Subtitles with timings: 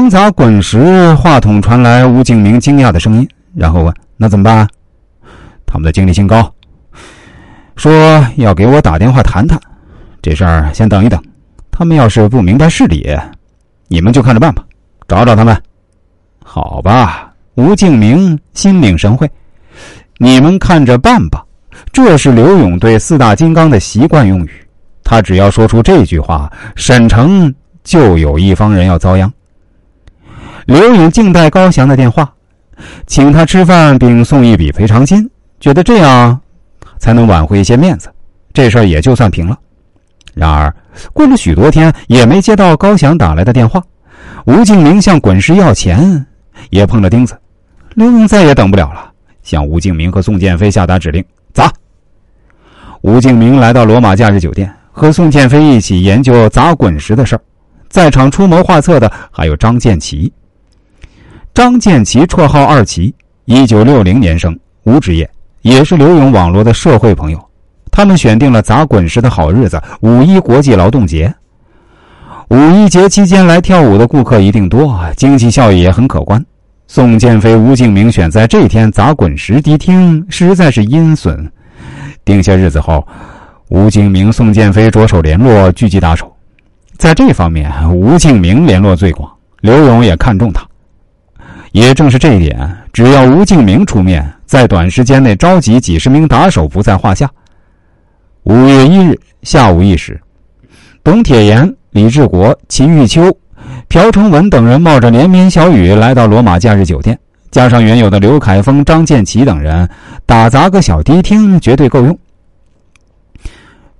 [0.00, 4.66] 忙砸滚石，话筒传来吴敬明惊讶的声音，然后问：“那怎么办？”
[5.66, 6.50] 他们的经理姓高，
[7.76, 7.92] 说
[8.36, 9.60] 要给我打电话谈谈，
[10.22, 11.22] 这事儿先等一等。
[11.70, 13.14] 他们要是不明白事理，
[13.88, 14.64] 你们就看着办吧，
[15.06, 15.54] 找找他们。
[16.42, 19.30] 好吧，吴敬明心领神会，
[20.16, 21.44] 你们看着办吧。
[21.92, 24.66] 这是刘勇对四大金刚的习惯用语，
[25.04, 27.54] 他只要说出这句话，沈城
[27.84, 29.30] 就有一方人要遭殃。
[30.70, 32.32] 刘勇静待高翔的电话，
[33.04, 36.40] 请他吃饭，并送一笔赔偿金，觉得这样
[36.96, 38.08] 才能挽回一些面子，
[38.52, 39.58] 这事儿也就算平了。
[40.32, 40.72] 然而
[41.12, 43.82] 过了许多天，也没接到高翔打来的电话。
[44.44, 46.24] 吴敬明向滚石要钱，
[46.70, 47.36] 也碰了钉子。
[47.94, 49.10] 刘勇再也等不了了，
[49.42, 51.24] 向吴敬明和宋建飞下达指令。
[51.52, 51.68] 砸！
[53.00, 57.42] 吴敬明来到罗马假日酒店，和宋建飞一起研究砸滚石的事儿。
[57.88, 60.32] 在场出谋划策的还有张建奇。
[61.60, 65.28] 张建奇绰号二奇，一九六零年生，无职业，
[65.60, 67.50] 也是刘勇网络的社会朋友。
[67.92, 71.30] 他们选定了砸滚石的好日子——五一国际劳动节。
[72.48, 76.42] 五一节期间来跳舞的顾客一定多，经济效益也很可观。
[76.86, 81.46] 宋建飞、吴敬明选在这天砸滚石迪厅，实在是阴损。
[82.24, 83.06] 定下日子后，
[83.68, 86.34] 吴敬明、宋建飞着手联络，聚集打手。
[86.96, 90.66] 在这方面，吴敬明联络最广，刘勇也看中他。
[91.72, 97.30] 也正是这一点，只要吴敬明出面，在短时间内召集几十名打手不在话下。
[98.42, 100.20] 五月一日下午一时，
[101.04, 103.36] 董铁岩、李志国、秦玉秋。
[103.88, 107.18] 朴成文等人冒着连绵小雨来到罗马假日酒店，
[107.50, 109.88] 加上原有的刘凯峰、张建奇等人，
[110.24, 112.16] 打砸个小迪厅绝对够用。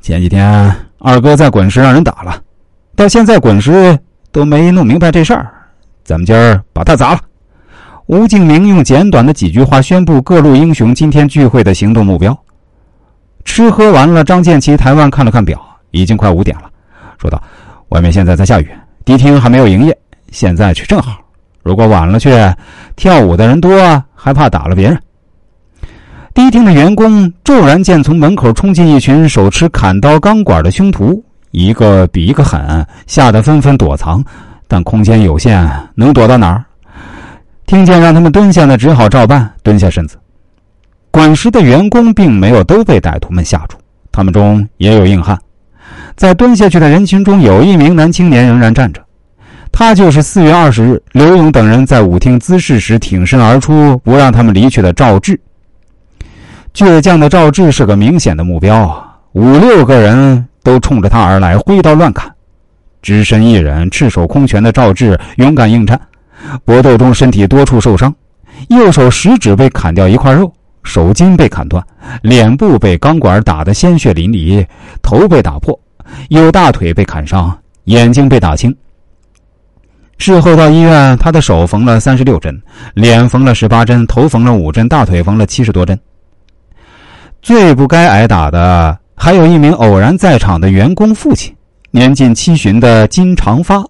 [0.00, 2.42] 前几天二哥在滚石让人打了，
[2.96, 3.96] 到现在滚石
[4.32, 5.52] 都没弄明白这事儿，
[6.02, 7.20] 咱们今儿把他砸了。
[8.06, 12.38] 吴敬明用简短的几句话宣布各路英雄今天聚会的行动目标。
[13.46, 15.58] 吃喝完了，张建奇台湾看了看表，
[15.90, 16.64] 已经快五点了，
[17.18, 17.42] 说道
[17.88, 18.68] ：“外面现在在下雨。”
[19.06, 19.98] 迪厅还没有营业，
[20.30, 21.18] 现在去正好。
[21.62, 22.30] 如果晚了去，
[22.94, 25.00] 跳舞的人多，还怕打了别人。
[26.34, 34.22] 迪厅的员工骤然见从门口冲进一群手持砍刀钢管的凶徒，一个比一个狠，吓得纷纷躲藏。
[34.68, 36.64] 但空间有限，能躲到哪儿？
[37.74, 40.16] 听见让他们蹲下呢，只好照办，蹲下身子。
[41.10, 43.76] 管事的员工并没有都被歹徒们吓住，
[44.12, 45.36] 他们中也有硬汉。
[46.14, 49.02] 在蹲下去的人群中，有一名男青年仍然站着，
[49.72, 55.36] 他就是四月二十日刘勇等人在舞厅滋事时挺身而出，不让他们离去的赵志。
[56.72, 62.32] 倔强的赵志是个明显的目标，五六个人都冲着他而来，挥刀乱砍。
[63.02, 66.00] 只身一人，赤手空拳的赵志勇敢应战，
[66.64, 68.14] 搏斗中身体多处受伤，
[68.68, 71.84] 右手食指被砍掉一块肉，手筋被砍断，
[72.22, 74.66] 脸部被钢管打得鲜血淋漓，
[75.02, 75.78] 头被打破。
[76.28, 78.74] 右大腿被砍伤，眼睛被打青。
[80.18, 82.62] 事后到医院，他的手缝了三十六针，
[82.94, 85.98] 脸缝了十八针，头缝了五针，大腿缝了七十多针。
[87.42, 91.54] 最不该挨打的，还有一名偶然在场的员工父亲，
[91.90, 93.82] 年近七旬的金长发，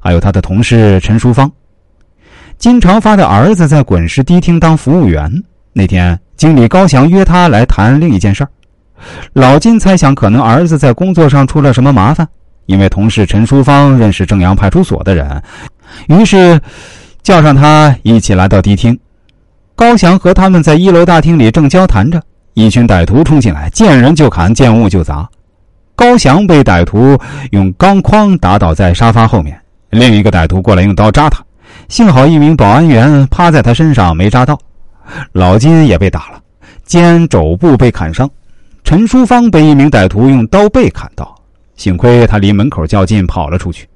[0.00, 1.50] 还有他的同事陈淑芳。
[2.58, 5.30] 金长发的儿子在滚石迪厅当服务员，
[5.72, 8.48] 那天经理高翔约他来谈另一件事儿。
[9.34, 12.26] 老金猜想，可能儿子在工作上出了什么麻烦，
[12.64, 15.42] 因为同事陈淑芳认识正阳派出所的人，
[16.08, 16.58] 于是
[17.22, 18.98] 叫上他一起来到迪厅。
[19.74, 22.20] 高翔和他们在一楼大厅里正交谈着，
[22.54, 25.28] 一群歹徒冲进来，见人就砍，见物就砸。
[25.94, 27.18] 高翔被歹徒
[27.50, 31.44] 用钢框打倒在沙发后面，另一个歹徒过来用刀扎他，
[31.88, 34.58] 幸好一名保安员趴在他身上没扎到。
[35.32, 36.40] 老金也被打了，
[36.84, 38.28] 肩肘部被砍伤。
[38.82, 41.34] 陈淑芳被一名歹徒用刀背砍到，
[41.76, 43.88] 幸亏他离门口较近，跑了出去。